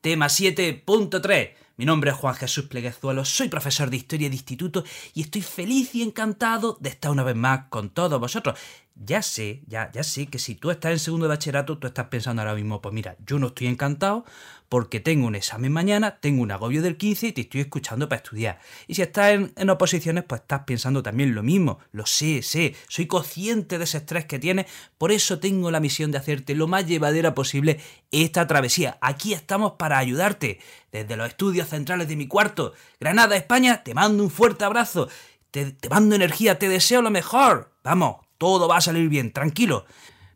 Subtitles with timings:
[0.00, 1.54] Tema 7.3.
[1.76, 5.92] Mi nombre es Juan Jesús Pleguezuelo, soy profesor de Historia de Instituto y estoy feliz
[5.94, 8.56] y encantado de estar una vez más con todos vosotros.
[9.00, 12.06] Ya sé, ya, ya sé que si tú estás en segundo de bachillerato, tú estás
[12.06, 14.24] pensando ahora mismo, pues mira, yo no estoy encantado
[14.68, 18.22] porque tengo un examen mañana, tengo un agobio del 15 y te estoy escuchando para
[18.22, 18.58] estudiar.
[18.86, 21.78] Y si estás en, oposiciones, pues estás pensando también lo mismo.
[21.92, 24.66] Lo sé, sé, soy consciente de ese estrés que tienes,
[24.98, 28.98] por eso tengo la misión de hacerte lo más llevadera posible esta travesía.
[29.00, 30.58] Aquí estamos para ayudarte.
[30.90, 35.08] Desde los estudios centrales de mi cuarto, Granada, España, te mando un fuerte abrazo.
[35.50, 37.72] Te mando energía, te deseo lo mejor.
[37.82, 39.84] Vamos, todo va a salir bien, tranquilo.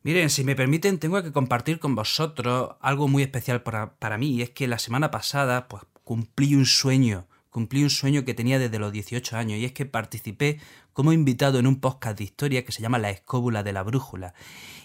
[0.03, 4.33] Miren, si me permiten, tengo que compartir con vosotros algo muy especial para, para, mí,
[4.33, 8.59] y es que la semana pasada, pues, cumplí un sueño, cumplí un sueño que tenía
[8.59, 10.59] desde los 18 años, y es que participé
[10.93, 14.35] como invitado en un podcast de historia que se llama La Escóbula de la Brújula.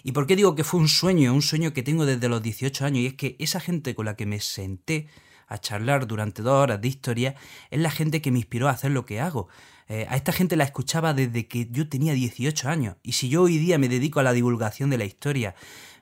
[0.04, 1.34] ¿Y por qué digo que fue un sueño?
[1.34, 4.14] Un sueño que tengo desde los 18 años, y es que esa gente con la
[4.14, 5.08] que me senté
[5.48, 7.34] a charlar durante dos horas de historia
[7.70, 9.48] es la gente que me inspiró a hacer lo que hago.
[9.88, 12.96] Eh, a esta gente la escuchaba desde que yo tenía 18 años.
[13.02, 15.54] Y si yo hoy día me dedico a la divulgación de la historia,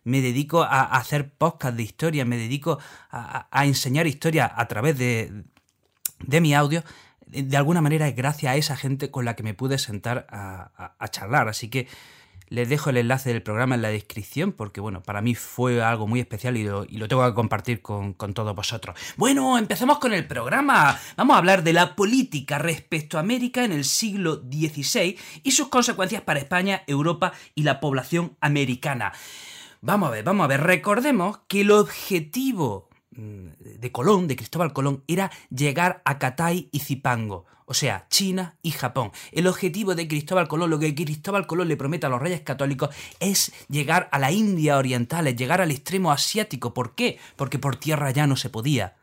[0.03, 2.79] me dedico a, a hacer podcast de historia, me dedico
[3.11, 5.45] a, a, enseñar historia a través de,
[6.21, 6.83] de mi audio,
[7.27, 10.95] de alguna manera es gracias a esa gente con la que me pude sentar a,
[10.99, 11.49] a charlar.
[11.49, 11.89] Así que
[12.49, 16.07] les dejo el enlace del programa en la descripción porque, bueno, para mí fue algo
[16.07, 18.97] muy especial y lo, tengo que compartir con, con, todos vosotros.
[19.17, 20.99] Bueno, empecemos con el programa.
[21.17, 25.69] Vamos a hablar de la política respecto a América en el siglo XVI y sus
[25.69, 29.13] consecuencias para España, Europa y la población americana.
[29.81, 30.63] Vamos a ver, vamos a ver.
[30.63, 37.47] Recordemos que el objetivo de Colón, de Cristóbal Colón, era llegar a Catay y Zipango,
[37.65, 39.11] o sea, China y Japón.
[39.33, 42.95] El objetivo de Cristóbal Colón, lo que Cristóbal Colón le promete a los reyes católicos,
[43.19, 46.75] es llegar a la India oriental, es llegar al extremo asiático.
[46.75, 47.19] ¿Por qué?
[47.37, 48.95] Porque por tierra ya no se podía.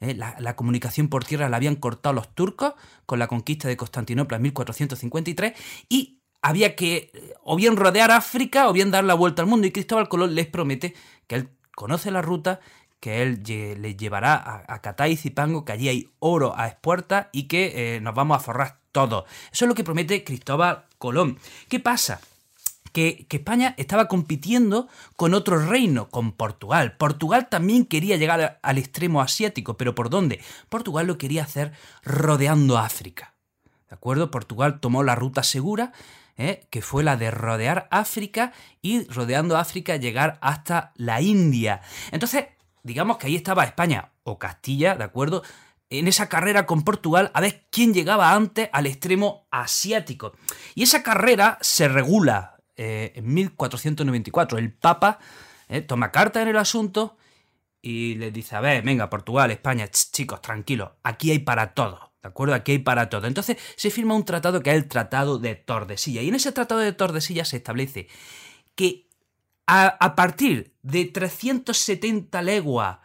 [0.00, 0.14] ¿Eh?
[0.14, 2.74] La, la, comunicación por tierra la habían cortado los turcos
[3.06, 5.54] con la conquista de Constantinopla en 1453
[5.88, 7.10] y había que
[7.42, 9.66] o bien rodear África o bien dar la vuelta al mundo.
[9.66, 10.94] Y Cristóbal Colón les promete
[11.26, 12.60] que él conoce la ruta
[13.04, 17.42] que él le llevará a, a Catay Zipango, que allí hay oro a expuertas y
[17.48, 19.24] que eh, nos vamos a forrar todos.
[19.52, 21.38] Eso es lo que promete Cristóbal Colón.
[21.68, 22.22] ¿Qué pasa?
[22.92, 26.96] Que, España estaba compitiendo con otro reino, con Portugal.
[26.96, 30.40] Portugal también quería llegar al extremo asiático, pero ¿por dónde?
[30.70, 31.72] Portugal lo quería hacer
[32.04, 33.34] rodeando África.
[33.90, 34.30] ¿De acuerdo?
[34.30, 35.92] Portugal tomó la ruta segura,
[36.38, 36.66] ¿eh?
[36.70, 41.82] que fue la de rodear África y rodeando África llegar hasta la India.
[42.10, 42.46] Entonces,
[42.84, 45.42] digamos que ahí estaba España o Castilla, ¿de acuerdo?
[45.90, 50.32] En esa carrera con Portugal a ver quién llegaba antes al extremo asiático.
[50.74, 54.58] Y esa carrera se regula eh, en 1494.
[54.58, 55.18] El Papa
[55.68, 57.16] eh, toma carta en el asunto
[57.80, 62.12] y les dice, a ver, venga, Portugal, España, ch, chicos, tranquilos, aquí hay para todo.
[62.22, 62.54] ¿De acuerdo?
[62.54, 63.26] Aquí hay para todo.
[63.26, 66.24] Entonces se firma un tratado que es el Tratado de Tordesillas.
[66.24, 68.08] Y en ese Tratado de Tordesillas se establece
[68.74, 69.08] que
[69.66, 72.98] a, partir de 370 leguas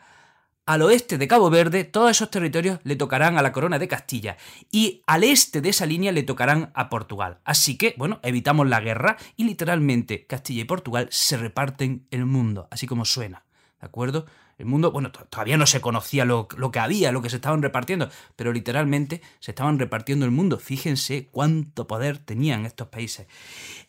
[0.66, 4.38] al oeste de Cabo Verde, todos esos territorios le tocarán a la corona de Castilla
[4.72, 7.40] y al este de esa línea le tocarán a Portugal.
[7.44, 12.68] Así que, bueno, evitamos la guerra y literalmente Castilla y Portugal se reparten el mundo,
[12.69, 13.46] así como suena,
[13.81, 14.28] ¿de acuerdo?
[14.59, 17.62] El mundo, bueno, todavía no se conocía lo, lo, que había, lo que se estaban
[17.62, 20.59] repartiendo, pero literalmente se estaban repartiendo el mundo.
[20.59, 23.25] Fíjense cuánto poder tenían estos países.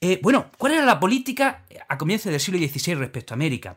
[0.01, 3.77] Eh, bueno, ¿cuál era la política a comienzos del siglo XVI respecto a América?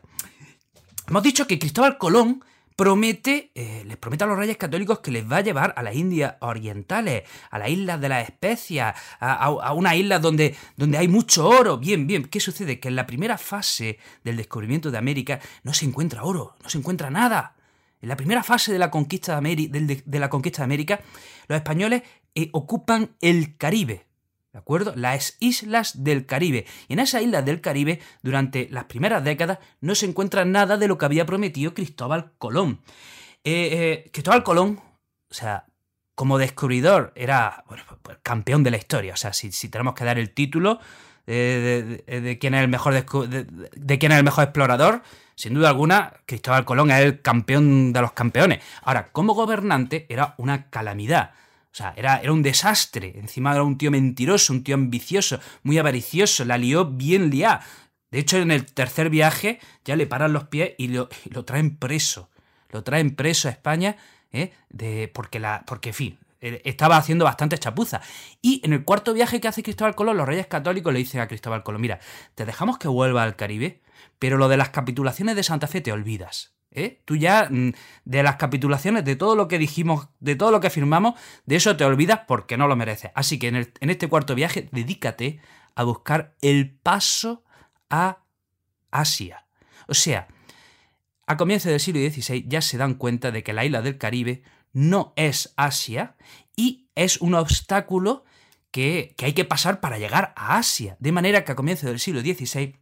[1.08, 2.44] Hemos dicho que Cristóbal Colón
[2.76, 5.94] promete, eh, les promete a los reyes católicos que les va a llevar a las
[5.94, 11.48] Indias orientales, a las islas de las especias, a, una isla donde, donde hay mucho
[11.48, 11.78] oro.
[11.78, 12.80] Bien, bien, ¿qué sucede?
[12.80, 16.78] Que en la primera fase del descubrimiento de América no se encuentra oro, no se
[16.78, 17.56] encuentra nada.
[18.00, 21.00] En la primera fase de la conquista de, América, de la conquista de América,
[21.48, 22.02] los españoles
[22.34, 24.06] eh, ocupan el Caribe,
[24.54, 24.92] ¿De acuerdo?
[24.94, 26.64] Las islas del Caribe.
[26.86, 30.86] Y en esas islas del Caribe, durante las primeras décadas, no se encuentra nada de
[30.86, 32.80] lo que había prometido Cristóbal Colón.
[33.42, 34.80] Eh, eh, Cristóbal Colón,
[35.28, 35.66] o sea,
[36.14, 39.14] como descubridor, era bueno, pues, campeón de la historia.
[39.14, 40.78] O sea, si, si, tenemos que dar el título
[41.26, 45.02] eh, de, quién es el mejor de, quién es el mejor explorador,
[45.34, 48.60] sin duda alguna, Cristóbal Colón es el campeón de los campeones.
[48.82, 51.32] Ahora, como gobernante era una calamidad.
[51.74, 53.18] O sea, era, era, un desastre.
[53.18, 57.66] Encima era un tío mentiroso, un tío ambicioso, muy avaricioso, la lió bien liada.
[58.12, 61.76] De hecho, en el tercer viaje ya le paran los pies y lo, lo traen
[61.76, 62.30] preso.
[62.70, 63.96] Lo traen preso a España,
[64.30, 64.52] ¿eh?
[64.68, 68.02] de, porque, la, porque, en fin, eh, estaba haciendo bastante chapuza.
[68.40, 71.26] Y en el cuarto viaje que hace Cristóbal Colón, los reyes católicos le dicen a
[71.26, 71.98] Cristóbal Colón, mira,
[72.36, 73.82] te dejamos que vuelva al Caribe,
[74.20, 76.53] pero lo de las capitulaciones de Santa Fe te olvidas.
[76.74, 77.00] ¿Eh?
[77.04, 77.72] Tú ya mm,
[78.04, 81.14] de las capitulaciones, de todo lo que dijimos, de todo lo que firmamos,
[81.46, 83.12] de eso te olvidas porque no lo mereces.
[83.14, 85.40] Así que en, este cuarto viaje, dedícate
[85.76, 87.44] a buscar el paso
[87.90, 88.24] a
[88.90, 89.46] Asia.
[89.86, 90.26] O sea,
[91.26, 94.42] a comienzos del siglo XVI ya se dan cuenta de que la isla del Caribe
[94.72, 96.16] no es Asia
[96.56, 98.24] y es un obstáculo
[98.72, 100.96] que, hay que pasar para llegar a Asia.
[100.98, 102.74] De manera que a comienzos del siglo XVI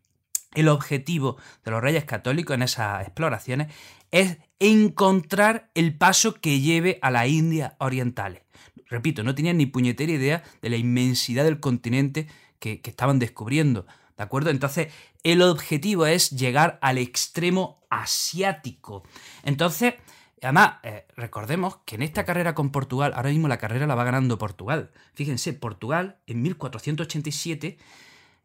[0.55, 3.73] el objetivo de los reyes católicos en esas exploraciones
[4.11, 8.43] es encontrar el paso que lleve a la India orientales.
[8.89, 12.27] Repito, no tenían ni puñetera idea de la inmensidad del continente
[12.59, 13.87] que, que estaban descubriendo.
[14.17, 14.51] ¿De acuerdo?
[14.51, 14.89] Entonces,
[15.23, 19.03] el objetivo es llegar al extremo asiático.
[19.43, 19.95] Entonces,
[20.43, 24.03] Además, eh, recordemos que en esta carrera con Portugal, ahora mismo la carrera la va
[24.03, 24.91] ganando Portugal.
[25.15, 27.79] Fíjense, Portugal en 1487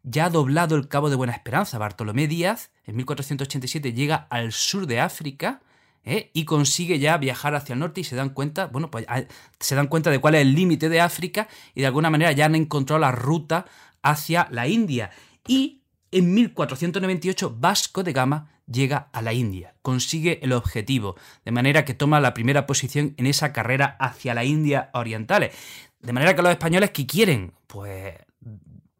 [0.02, 1.78] ya ha doblado el Cabo de Buena Esperanza.
[1.78, 5.60] Bartolomé Díaz en 1487 llega al sur de África
[6.04, 6.30] ¿eh?
[6.32, 9.22] y consigue ya viajar hacia el norte y se dan cuenta, bueno, pues ah,
[9.60, 12.46] se dan cuenta de cuál es el límite de África y de alguna manera ya
[12.46, 13.66] han encontrado la ruta
[14.02, 15.10] hacia la India.
[15.46, 21.84] Y en 1498 Vasco de Gama llega a la India, consigue el objetivo, de manera
[21.84, 25.54] que toma la primera posición en esa carrera hacia la India orientales.
[26.00, 28.14] De manera que los españoles que quieren, pues,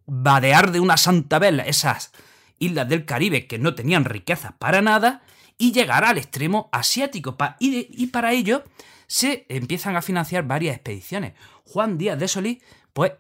[0.08, 2.10] vadear de una santa vela esas
[2.58, 5.22] islas del Caribe que no tenían riquezas para nada
[5.58, 7.36] y llegar al extremo asiático.
[7.60, 8.64] Y, para ello
[9.06, 11.34] se empiezan a financiar varias expediciones.
[11.64, 12.58] Juan Díaz de Solís,
[12.92, 13.12] pues,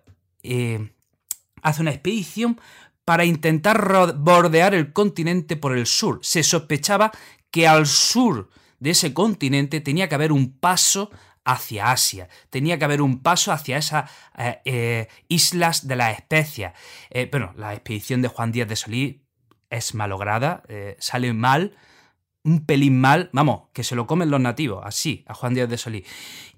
[0.42, 0.92] eh,
[1.62, 2.60] hace una expedición
[3.04, 6.20] para intentar bordear el continente por el sur.
[6.22, 7.10] Se sospechaba
[7.50, 8.50] que al sur
[8.80, 11.10] de ese continente tenía que haber un paso
[11.48, 16.74] hacia Asia, tenía que haber un paso hacia esas eh, eh, islas de las especias.
[17.08, 19.16] Eh, bueno, la expedición de Juan Díaz de Solís
[19.70, 20.62] es malograda,
[20.98, 21.76] sale mal,
[22.44, 25.78] un pelín mal, vamos, que se lo comen los nativos, así, a Juan Díaz de
[25.78, 26.06] Solís.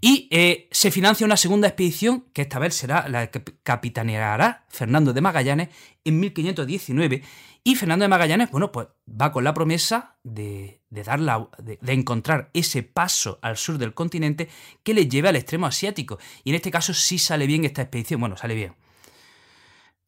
[0.01, 5.13] Y eh, se financia una segunda expedición, que esta vez será la que capitaneará Fernando
[5.13, 5.69] de Magallanes
[6.05, 7.23] en 1519.
[7.63, 11.21] Y Fernando de Magallanes, bueno, pues va con la promesa de, dar
[11.59, 14.49] de, encontrar ese paso al sur del continente
[14.83, 16.19] que le lleve al extremo asiático.
[16.43, 18.21] Y en este caso sí sale bien esta expedición.
[18.21, 18.75] Bueno, sale bien.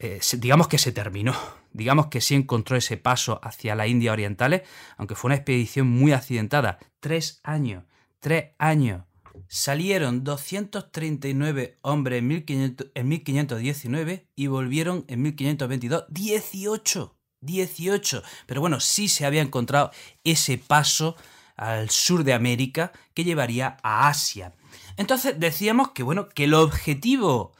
[0.04, 1.32] Eh, digamos que se terminó,
[1.72, 4.62] digamos que sí encontró ese paso hacia la India Orientales,
[4.96, 6.80] aunque fue una expedición muy accidentada.
[6.98, 7.84] Tres años,
[8.18, 9.04] tres años.
[9.46, 17.16] Salieron 239 hombres en, 1519 y volvieron en 1522 18.
[17.40, 18.22] 18.
[18.46, 19.92] Pero bueno, sí se había encontrado
[20.24, 21.14] ese paso
[21.54, 24.52] al sur de América que llevaría a Asia.
[24.96, 27.52] Entonces decíamos que bueno, que el objetivo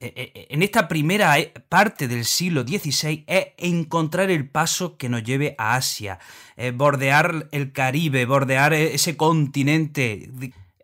[0.00, 5.54] en esta primera eh, parte del siglo XVI es encontrar el paso que nos lleve
[5.58, 6.18] a Asia,
[6.74, 10.30] bordear el Caribe, bordear ese continente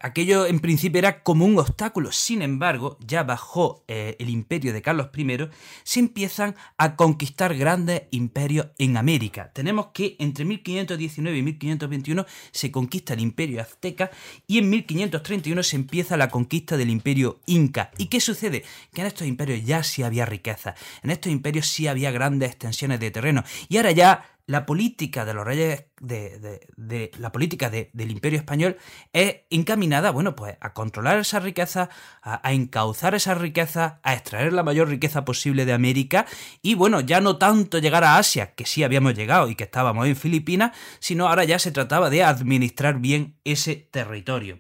[0.01, 4.83] Aquello en principio era como un obstáculo, sin embargo, ya bajo eh, el imperio de
[4.83, 5.49] Carlos I,
[5.83, 9.51] se empiezan a conquistar grandes imperios en América.
[9.55, 14.11] Tenemos que entre 1519 y 1521 se conquista el imperio azteca
[14.47, 17.91] y en 1531 se empieza la conquista del imperio inca.
[17.97, 18.65] ¿Y qué sucede?
[18.93, 23.01] Que en estos imperios ya sí había riqueza, en estos imperios sí había grandes extensiones
[23.01, 28.39] de terreno y ahora ya la política de los reyes de, la política del imperio
[28.39, 28.77] español
[29.13, 31.89] es encaminada bueno pues a controlar esa riqueza
[32.23, 36.27] a, encauzar esa riqueza a extraer la mayor riqueza posible de América
[36.61, 40.07] y bueno ya no tanto llegar a Asia que sí habíamos llegado y que estábamos
[40.07, 44.59] en Filipinas sino ahora ya se trataba de administrar bien ese territorio.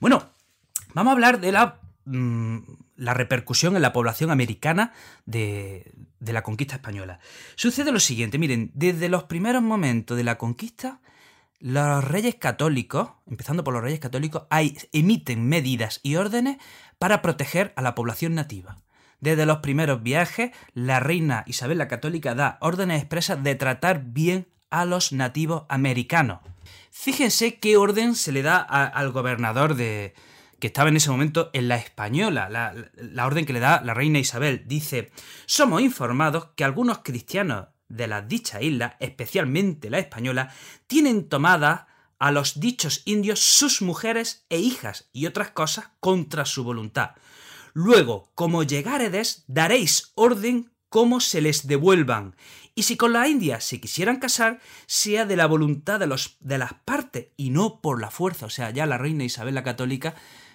[0.00, 0.30] Bueno
[0.92, 2.58] vamos a hablar de la mm,
[2.96, 4.92] la repercusión en la población americana
[5.24, 7.18] de, la conquista española.
[7.56, 11.00] Sucede lo siguiente, miren, desde los primeros momentos de la conquista,
[11.58, 14.44] los reyes católicos, empezando por los reyes católicos,
[14.92, 16.58] emiten medidas y órdenes
[16.98, 18.78] para proteger a la población nativa.
[19.20, 24.46] Desde los primeros viajes, la reina Isabel la Católica da órdenes expresas de tratar bien
[24.70, 26.40] a los nativos americanos.
[26.90, 30.14] Fíjense qué orden se le da al gobernador de,
[30.60, 34.18] que estaba en ese momento en la española, la, orden que le da la reina
[34.18, 34.64] Isabel.
[34.66, 35.10] Dice,
[35.46, 40.54] somos informados que algunos cristianos de las dichas islas, especialmente la española,
[40.86, 41.86] tienen tomadas
[42.18, 47.12] a los dichos indios sus mujeres e hijas y otras cosas contra su voluntad.
[47.72, 52.36] Luego, como llegáredes, daréis orden cómo se les devuelvan.
[52.74, 56.58] Y si con la India se quisieran casar, sea de la voluntad de, los, de
[56.58, 58.46] las partes y no por la fuerza.
[58.46, 60.14] O sea, ya la reina Isabel la Católica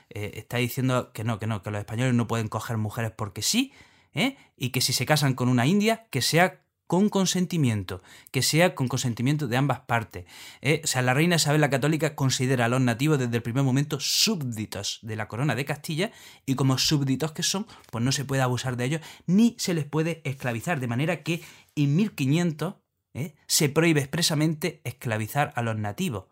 [0.09, 3.41] eh, está diciendo que no, que no, que los españoles no pueden coger mujeres porque
[3.41, 3.73] sí,
[4.13, 4.37] ¿eh?
[4.57, 8.87] y que si se casan con una india, que sea con consentimiento, que sea con
[8.87, 10.25] consentimiento de ambas partes.
[10.61, 10.81] ¿eh?
[10.83, 13.99] O sea, la reina Isabel la Católica considera a los nativos desde el primer momento
[13.99, 16.11] súbditos de la corona de Castilla
[16.45, 19.85] y como súbditos que son, pues no se puede abusar de ellos ni se les
[19.85, 21.41] puede esclavizar, de manera que
[21.75, 22.75] en 1500
[23.15, 23.33] ¿eh?
[23.47, 26.25] se prohíbe expresamente esclavizar a los nativos.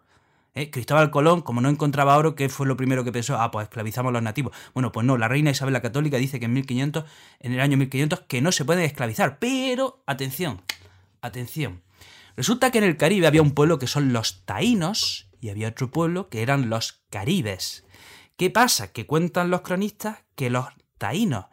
[0.55, 0.69] ¿Eh?
[0.69, 3.41] Cristóbal Colón, como no encontraba oro, ¿qué fue lo primero que pensó?
[3.41, 4.55] Ah, pues esclavizamos a los nativos.
[4.73, 7.05] Bueno, pues no, la reina Isabel la Católica dice que en 1500,
[7.39, 9.39] en el año 1500, que no se pueden esclavizar.
[9.39, 10.61] Pero, atención,
[11.21, 11.81] atención.
[12.35, 15.89] Resulta que en el Caribe había un pueblo que son los taínos y había otro
[15.89, 17.85] pueblo que eran los caribes.
[18.37, 18.91] ¿Qué pasa?
[18.91, 20.67] Que cuentan los cronistas que los
[20.97, 21.45] taínos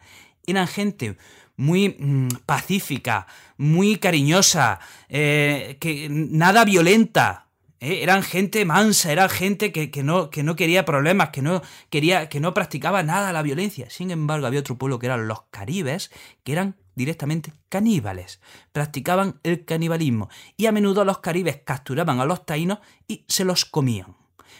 [0.47, 1.17] eran gente
[1.57, 3.27] muy mm, pacífica,
[3.57, 7.50] muy cariñosa, eh, que nada violenta,
[7.81, 8.03] ¿eh?
[8.03, 12.41] Eran gente mansa, era gente que, no, que no quería problemas, que no, quería, que
[12.41, 13.91] no practicaba nada la violencia.
[13.91, 16.11] Sin embargo, había otro pueblo que eran los caribes,
[16.45, 18.41] que eran directamente caníbales.
[18.73, 20.29] Practicaban el canibalismo.
[20.57, 24.17] Y a menudo los caribes capturaban a los taínos y se los comían.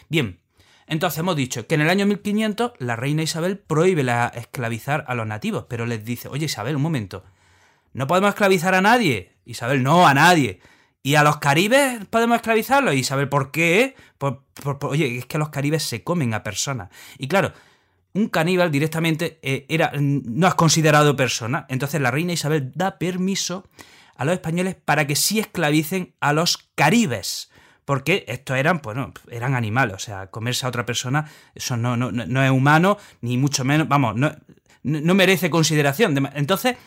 [0.09, 0.39] Bien,
[0.87, 5.15] entonces hemos dicho que en el año 1500 la reina Isabel prohíbe la esclavizar a
[5.15, 7.23] los nativos, pero les dice, oye Isabel, un momento,
[7.93, 9.31] no podemos esclavizar a nadie.
[9.45, 10.59] Isabel, no, a nadie.
[11.03, 12.93] ¿Y a los caribes podemos esclavizarlos?
[12.93, 13.95] ¿Y saber por qué?
[14.81, 16.89] oye, es que los caribes se comen a personas.
[17.17, 17.53] Y claro,
[18.13, 21.65] un caníbal directamente eh, era, no es considerado persona.
[21.69, 23.67] Entonces la reina Isabel da permiso
[24.15, 27.49] a los españoles para que sí esclavicen a los caribes.
[27.83, 28.95] Porque estos eran, pues
[29.31, 29.95] eran animales.
[29.95, 33.87] O sea, comerse a otra persona, eso no, no, no es humano, ni mucho menos,
[33.87, 34.31] vamos, no,
[34.83, 36.29] no merece consideración.
[36.35, 36.77] Entonces,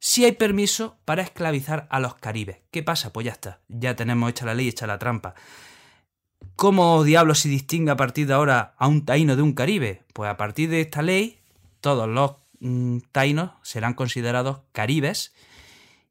[0.00, 2.58] si hay permiso para esclavizar a los caribes.
[2.70, 3.12] ¿Qué pasa?
[3.12, 5.34] Pues ya está, ya tenemos hecha la ley, hecha la trampa.
[6.56, 10.02] ¿Cómo diablos se distingue a partir de ahora a un taíno de un caribe?
[10.14, 11.38] Pues a partir de esta ley,
[11.80, 15.34] todos los mm, taínos serán considerados caribes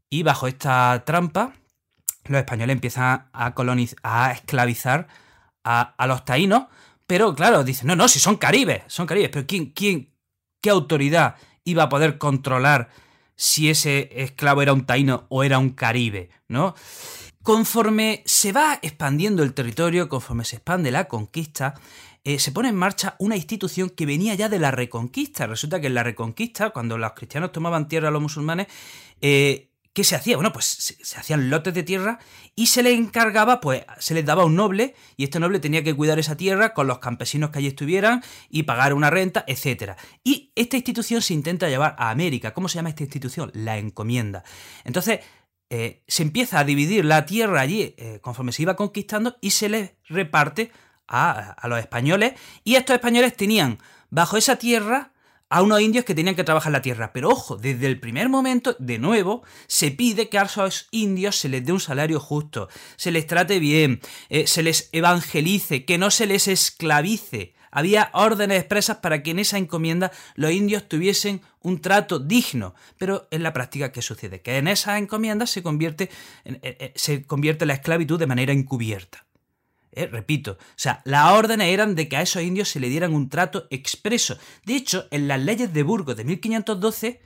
[0.08, 1.54] y bajo esta trampa
[2.26, 3.54] los españoles empiezan a,
[4.04, 5.08] a esclavizar
[5.64, 6.66] a, los taínos,
[7.08, 10.14] pero claro, dicen, no, no, si son caribes, son caribes, pero ¿quién, quién,
[10.62, 12.90] qué autoridad iba a poder controlar
[13.40, 16.76] si ese esclavo era un taíno o era un caribe, ¿no?
[17.42, 21.76] Conforme se va expandiendo el territorio, conforme se expande la conquista,
[22.26, 25.48] eh, se pone en marcha una institución que venía ya de la reconquista.
[25.48, 28.68] Resulta que en la reconquista, cuando los cristianos tomaban tierra a los musulmanes,
[29.22, 30.36] eh, ¿Qué se hacía?
[30.38, 32.20] Bueno, pues se, hacían lotes de tierra
[32.56, 35.96] y se les encargaba, pues se les daba un noble y este noble tenía que
[35.96, 39.94] cuidar esa tierra con los campesinos que allí estuvieran y pagar una renta, etc.
[40.24, 42.54] Y esta institución se intenta llevar a América.
[42.54, 43.52] ¿Cómo se llama esta institución?
[43.56, 44.44] La encomienda.
[44.84, 45.22] Entonces,
[45.72, 49.70] eh, se empieza a dividir la tierra allí eh, conforme se iba conquistando y se
[49.70, 50.72] les reparte
[51.12, 53.80] a los españoles y estos españoles tenían
[54.12, 55.12] bajo esa tierra
[55.50, 57.12] a unos indios que tenían que trabajar la tierra.
[57.12, 61.50] Pero ojo, desde el primer momento, de nuevo, se pide que a esos indios se
[61.50, 66.12] les dé un salario justo, se les trate bien, eh, se les evangelice, que no
[66.12, 67.54] se les esclavice.
[67.72, 72.74] Había órdenes expresas para que en esa encomienda los indios tuviesen un trato digno.
[72.98, 74.42] Pero en la práctica, ¿qué sucede?
[74.42, 76.10] Que en esa encomienda se convierte,
[76.96, 79.29] se convierte la esclavitud de manera encubierta.
[80.00, 83.14] Eh, repito, o sea, las órdenes eran de que a esos indios se le dieran
[83.14, 84.38] un trato expreso.
[84.64, 87.22] De hecho, en las leyes de Burgos de 1512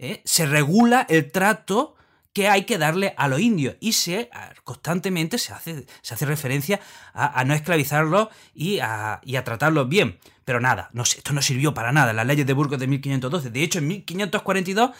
[0.00, 1.94] eh, se regula el trato
[2.32, 4.28] que hay que darle a los indios y se
[4.64, 6.80] constantemente se hace, se hace referencia
[7.14, 10.18] a, no esclavizarlos y a, tratarlos bien.
[10.44, 13.50] Pero nada, no, esto no sirvió para nada las leyes de Burgos de 1512.
[13.50, 14.90] De hecho, en 1542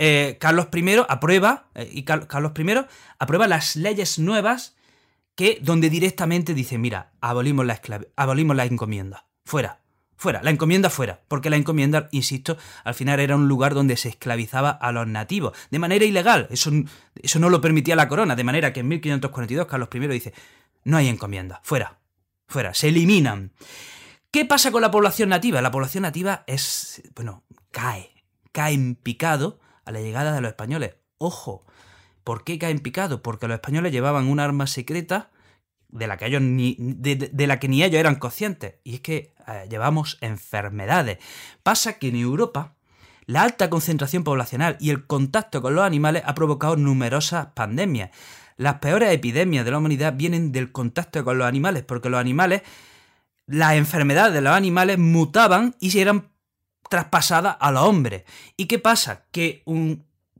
[0.00, 2.74] eh, Carlos I aprueba, y Carlos I
[3.20, 4.74] aprueba las leyes nuevas
[5.38, 7.80] que donde directamente dice, mira, abolimos la,
[8.16, 9.28] abolimos la encomienda.
[9.44, 9.82] Fuera,
[10.16, 11.20] fuera, la encomienda fuera.
[11.28, 15.56] Porque la encomienda, insisto, al final era un lugar donde se esclavizaba a los nativos.
[15.70, 16.48] De manera ilegal.
[16.50, 16.72] Eso,
[17.14, 18.34] eso no lo permitía la corona.
[18.34, 20.34] De manera que en 1542 Carlos I dice,
[20.82, 21.60] no hay encomienda.
[21.62, 22.00] Fuera,
[22.48, 23.52] fuera, se eliminan.
[24.32, 25.62] ¿Qué pasa con la población nativa?
[25.62, 28.10] La población nativa es, bueno, cae,
[28.50, 30.96] cae en picado a la llegada de los españoles.
[31.16, 31.64] Ojo,
[32.28, 33.22] ¿Por qué caen picado?
[33.22, 35.30] Porque los españoles llevaban un arma secreta
[35.88, 38.74] de la que ellos ni, de, la que ni ellos eran conscientes.
[38.84, 41.16] Y es que eh, llevamos enfermedades.
[41.62, 42.76] Pasa que en Europa
[43.24, 48.10] la alta concentración poblacional y el contacto con los animales ha provocado numerosas pandemias.
[48.58, 52.60] Las peores epidemias de la humanidad vienen del contacto con los animales, porque los animales,
[53.46, 56.28] las enfermedades de los animales mutaban y se eran
[56.90, 58.24] traspasadas a los hombres.
[58.58, 59.24] ¿Y qué pasa?
[59.32, 59.62] Que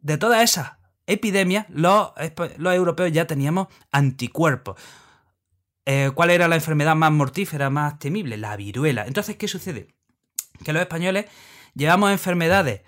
[0.03, 0.78] de todas esas
[1.09, 2.13] epidemias, los,
[2.59, 4.81] europeos ya teníamos anticuerpos.
[5.85, 8.37] Eh, ¿Cuál era la enfermedad más mortífera, más temible?
[8.37, 9.07] La viruela.
[9.07, 9.89] Entonces, ¿qué sucede?
[10.63, 11.25] Que los españoles
[11.75, 12.83] llevamos enfermedades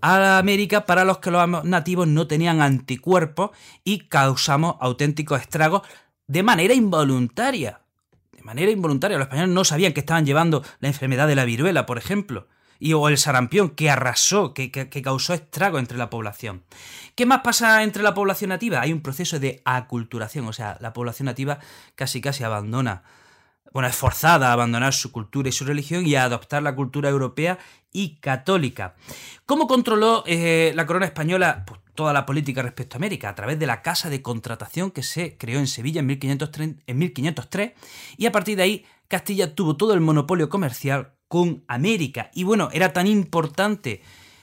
[0.00, 3.50] a América para los que los nativos no tenían anticuerpos
[3.84, 5.82] y causamos auténticos estragos
[6.26, 7.82] de manera involuntaria.
[8.32, 9.18] De manera involuntaria.
[9.18, 12.92] Los españoles no sabían que estaban llevando la enfermedad de la viruela, por ejemplo y,
[12.92, 16.62] o el sarampión que arrasó, que, causó estrago entre la población.
[17.14, 18.80] ¿Qué más pasa entre la población nativa?
[18.80, 21.58] Hay un proceso de aculturación, o sea, la población nativa
[21.94, 23.02] casi casi abandona,
[23.72, 27.10] bueno, es forzada a abandonar su cultura y su religión y a adoptar la cultura
[27.10, 27.58] europea
[27.92, 28.94] y católica.
[29.44, 33.28] ¿Cómo controló eh, la corona española pues, toda la política respecto a América?
[33.28, 37.72] A través de la Casa de Contratación que se creó en Sevilla en en 1503
[38.16, 42.30] y a partir de ahí Castilla tuvo todo el monopolio comercial con América.
[42.34, 44.02] Y bueno, era tan importante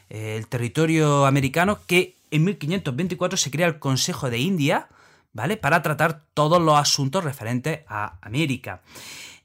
[0.09, 4.89] eh, el territorio americano que en 1524 se crea el Consejo de India,
[5.33, 5.57] ¿vale?
[5.57, 8.81] Para tratar todos los asuntos referentes a América.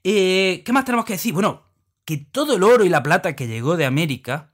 [0.05, 1.35] Eh, ¿Qué más tenemos que decir?
[1.35, 1.65] Bueno,
[2.05, 4.51] que todo el oro y la plata que llegó de América,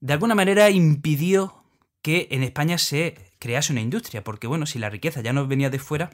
[0.00, 1.64] de alguna manera impidió
[2.02, 5.70] que en España se crease una industria, porque bueno, si la riqueza ya nos venía
[5.70, 6.10] de fuera,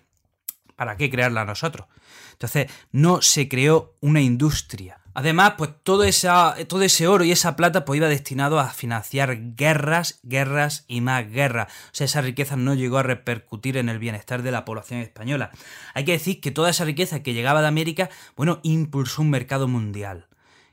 [0.77, 1.89] ¿para qué crearla nosotros?
[2.33, 5.01] Entonces, no se creó una industria.
[5.19, 10.85] Además, pues todo, ese oro y esa plata pues, iba destinado a financiar guerras, guerras
[10.87, 11.73] y más guerras.
[11.87, 15.51] O sea, esa riqueza no llegó a repercutir en el bienestar de la población española.
[15.95, 19.67] Hay que decir que toda esa riqueza que llegaba de América, bueno, impulsó un mercado
[19.67, 20.29] mundial.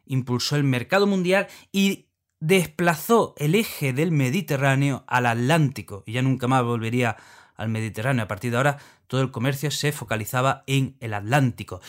[0.05, 2.09] Impulsó el mercado mundial y
[2.39, 6.03] desplazó el eje del Mediterráneo al Atlántico.
[6.05, 7.17] Y ya nunca más volvería
[7.55, 8.25] al Mediterráneo.
[8.25, 11.81] A partir de ahora, todo el comercio se focalizaba en el Atlántico.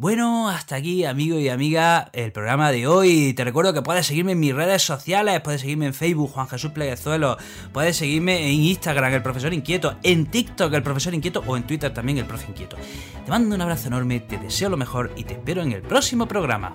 [0.00, 3.34] Bueno, hasta aquí, amigo y amiga, el programa de hoy.
[3.34, 6.70] Te recuerdo que puedes seguirme en mis redes sociales, puedes seguirme en Facebook, Juan Jesús
[6.70, 7.36] Pleguezuelo,
[7.70, 11.92] puedes seguirme en Instagram, el profesor inquieto, en TikTok, el profesor inquieto, o en Twitter
[11.92, 12.78] también, el profe inquieto.
[13.26, 16.26] Te mando un abrazo enorme, te deseo lo mejor y te espero en el próximo
[16.26, 16.74] programa.